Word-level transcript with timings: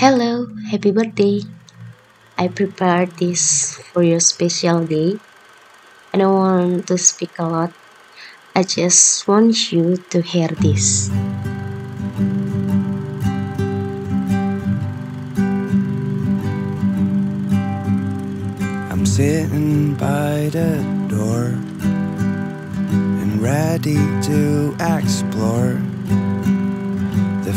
Hello, 0.00 0.48
happy 0.72 0.92
birthday. 0.92 1.44
I 2.38 2.48
prepared 2.48 3.20
this 3.20 3.76
for 3.92 4.02
your 4.02 4.18
special 4.18 4.86
day. 4.86 5.20
I 6.14 6.16
don't 6.16 6.32
want 6.40 6.88
to 6.88 6.96
speak 6.96 7.36
a 7.38 7.44
lot. 7.44 7.76
I 8.56 8.62
just 8.62 9.28
want 9.28 9.70
you 9.70 10.00
to 10.08 10.22
hear 10.22 10.48
this. 10.48 11.12
I'm 18.88 19.04
sitting 19.04 20.00
by 20.00 20.48
the 20.48 20.80
door 21.12 21.52
and 23.20 23.36
ready 23.36 24.00
to 24.32 24.72
explore 24.80 25.76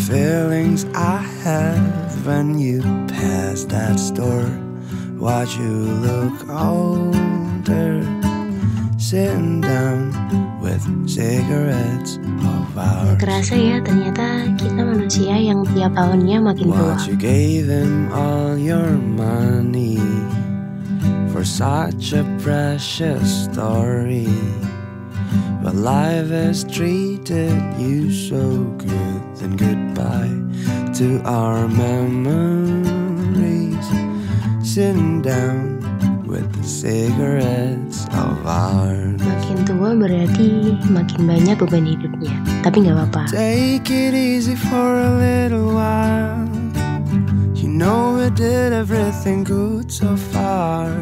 feelings 0.07 0.85
I 0.93 1.17
have 1.43 2.25
when 2.25 2.59
you 2.59 2.81
pass 3.07 3.63
that 3.65 3.97
store. 3.99 4.51
Watch 5.17 5.55
you 5.55 5.71
look 6.03 6.49
older, 6.49 8.03
sitting 8.97 9.61
down 9.61 10.11
with 10.59 10.83
cigarettes 11.07 12.19
of 12.43 12.77
ours. 12.77 13.15
kerasa 13.23 13.55
ya, 13.55 13.79
ternyata 13.79 14.51
kita 14.59 14.81
manusia 14.83 15.39
yang 15.39 15.63
tiap 15.71 15.95
tahunnya 15.95 16.37
makin 16.51 16.67
tua. 16.67 16.99
What 16.99 17.07
you 17.07 17.15
gave 17.15 17.71
him 17.71 18.11
all 18.11 18.59
your 18.59 18.99
money 18.99 20.03
for 21.31 21.47
such 21.47 22.11
a 22.11 22.27
precious 22.43 23.47
story. 23.47 24.27
But 25.63 25.79
life 25.79 26.27
has 26.27 26.67
treated 26.67 27.55
you 27.79 28.11
so 28.11 28.67
good. 28.75 29.23
To 30.93 31.19
our 31.25 31.67
memories. 31.67 32.13
Sitting 34.61 35.23
down 35.25 35.81
with 36.29 36.45
the 36.53 36.61
cigarettes 36.61 38.05
of 38.13 38.45
ours. 38.45 39.17
Makin 39.17 39.65
tua 39.65 39.97
berarti 39.97 40.77
makin 40.93 41.25
banyak 41.25 41.57
beban 41.57 41.89
hidupnya. 41.89 42.37
Tapi 42.61 42.85
nggak 42.85 43.09
apa-apa. 43.09 43.25
Take 43.33 43.89
it 43.89 44.13
easy 44.13 44.53
for 44.53 45.01
a 45.01 45.17
little 45.17 45.73
while. 45.73 46.45
You 47.57 47.73
know 47.73 48.13
we 48.13 48.29
did 48.29 48.69
everything 48.69 49.41
good 49.41 49.89
so 49.89 50.13
far. 50.13 50.93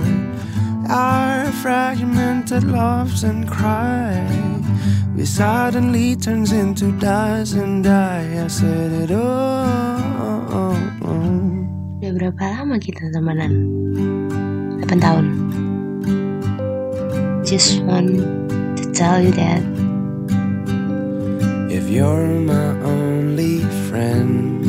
Our 0.88 1.52
fragmented 1.60 2.64
loves 2.64 3.28
and 3.28 3.44
cry. 3.44 4.24
We 5.16 5.26
suddenly 5.26 6.16
turns 6.16 6.52
into 6.52 6.92
dust 6.98 7.54
and 7.56 7.84
die. 7.84 8.42
I 8.42 8.48
said 8.48 9.06
it 9.06 9.12
all. 9.12 10.02
Udah 12.02 12.18
berapa 12.18 12.44
lama 12.60 12.76
kita 12.76 13.14
temenan? 13.14 13.54
8 14.84 15.00
tahun. 15.00 15.26
Just 17.48 17.80
want 17.88 18.20
to 18.76 18.84
tell 18.92 19.24
you 19.24 19.32
that 19.32 19.64
If 21.72 21.88
you're 21.88 22.42
my 22.44 22.76
only 22.84 23.64
friend, 23.88 24.66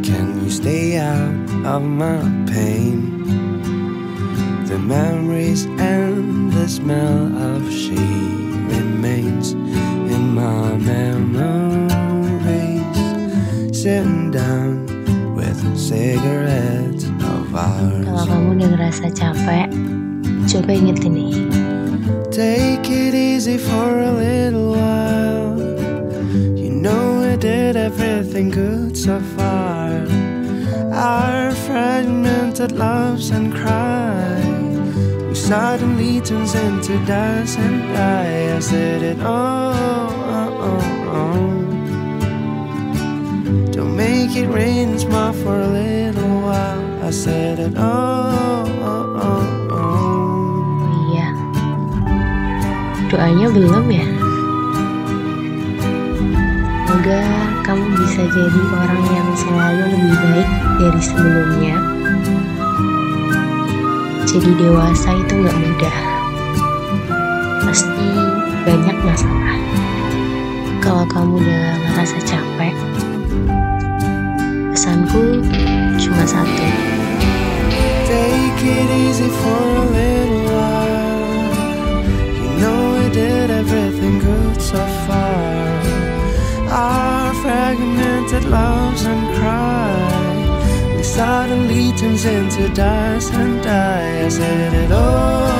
can 0.00 0.40
you 0.40 0.48
stay 0.48 0.96
out 0.96 1.36
of 1.68 1.84
my 1.84 2.22
pain? 2.48 3.18
The 4.70 4.80
memories 4.80 5.68
and 5.76 6.48
the 6.48 6.64
smell 6.64 7.28
of 7.36 7.66
she 7.68 8.37
remains 9.38 9.52
in 10.12 10.34
my 10.34 10.76
memories. 10.76 11.76
Sitting 13.76 14.30
down 14.30 14.86
with 15.34 15.78
cigarettes 15.78 17.04
of 17.04 17.46
kalau 17.52 18.02
ours. 18.02 18.26
kamu 18.26 18.58
udah 18.58 18.68
ngerasa 18.74 19.06
capek, 19.14 19.70
coba 20.50 20.70
inget 20.74 20.98
ini. 21.06 21.46
Take 22.34 22.90
it 22.90 23.14
easy 23.14 23.58
for 23.58 24.02
a 24.02 24.12
little 24.12 24.74
while. 24.74 25.58
You 26.58 26.70
know 26.74 27.22
we 27.22 27.36
did 27.38 27.76
everything 27.78 28.50
good 28.50 28.96
so 28.96 29.18
far. 29.38 30.06
Our 30.92 31.54
fragmented 31.66 32.74
loves 32.74 33.30
and 33.30 33.54
cry. 33.54 34.47
Suddenly 35.48 36.20
turns 36.20 36.54
into 36.54 37.02
dust 37.06 37.56
and. 37.58 37.80
I 37.96 38.60
said 38.60 39.00
it 39.00 39.22
all. 39.22 39.72
Don't 43.72 43.96
make 43.96 44.36
it 44.36 44.46
rain 44.52 44.98
smile 44.98 45.32
for 45.32 45.56
a 45.56 45.68
little 45.68 46.42
while. 46.44 47.02
I 47.02 47.08
said 47.08 47.60
it 47.60 47.78
all. 47.78 48.68
Oh 49.72 50.84
iya, 51.16 51.32
doanya 53.08 53.48
belum 53.48 53.88
ya? 53.88 54.08
Semoga 56.84 57.24
kamu 57.64 57.86
bisa 57.96 58.20
jadi 58.28 58.60
orang 58.68 59.04
yang 59.16 59.30
selalu 59.32 59.96
lebih 59.96 60.12
baik 60.12 60.50
dari 60.76 61.00
sebelumnya. 61.00 61.97
Jadi 64.28 64.52
dewasa 64.60 65.16
itu 65.16 65.40
nggak 65.40 65.56
mudah. 65.56 65.98
Pasti 67.64 68.08
banyak 68.60 68.96
masalah. 69.00 69.56
Kalau 70.84 71.08
kamu 71.08 71.40
udah 71.40 71.64
ngerasa 71.80 72.20
capek, 72.28 72.76
pesanku 74.76 75.40
cuma 75.96 76.28
satu. 76.28 76.68
Take 78.04 78.68
it 78.68 78.88
easy 79.08 79.32
for 79.32 79.64
a 79.64 79.86
little 79.96 80.44
while. 80.52 81.48
You 82.36 82.52
know 82.60 83.00
we 83.00 83.08
did 83.08 83.48
everything 83.48 84.20
good 84.20 84.60
so 84.60 84.84
far. 85.08 85.40
Our 86.68 87.32
fragmented 87.40 88.44
loves 88.44 89.08
and 89.08 89.24
cry. 89.40 89.57
Suddenly 91.18 91.90
turns 91.98 92.22
into 92.22 92.70
dust 92.70 93.34
and 93.34 93.58
die. 93.58 94.22
I 94.22 94.30
said 94.30 94.70
it 94.70 94.94
all. 94.94 95.50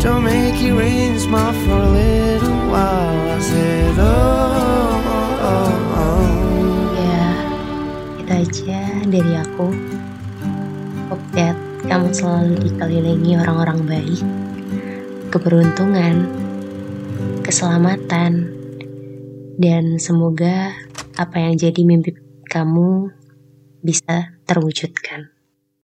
Don't 0.00 0.24
make 0.24 0.56
it 0.64 0.72
rain, 0.72 1.20
smile 1.20 1.52
for 1.52 1.76
a 1.76 1.92
little 1.92 2.72
while. 2.72 3.20
I 3.28 3.38
said 3.44 4.00
oh. 4.00 4.96
Ya, 6.96 7.28
itu 8.16 8.32
aja 8.32 8.80
dari 9.04 9.32
aku. 9.36 9.68
Hope 11.12 11.26
that 11.36 11.52
kamu 11.84 12.16
selalu 12.16 12.64
dikelilingi 12.64 13.44
orang-orang 13.44 13.84
baik, 13.84 14.24
keberuntungan, 15.28 16.32
keselamatan, 17.44 18.56
dan 19.60 20.00
semoga 20.00 20.87
apa 21.18 21.42
yang 21.42 21.58
jadi 21.58 21.82
mimpi 21.82 22.14
kamu 22.46 23.10
bisa 23.82 24.38
terwujudkan. 24.46 25.34